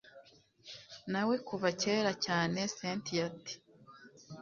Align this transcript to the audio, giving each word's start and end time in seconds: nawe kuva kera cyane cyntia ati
nawe 1.11 1.35
kuva 1.47 1.67
kera 1.81 2.11
cyane 2.25 2.59
cyntia 2.77 3.21
ati 3.29 3.55